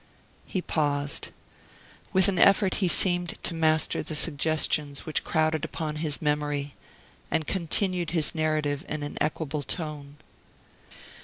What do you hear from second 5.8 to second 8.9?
his memory, and continued his narrative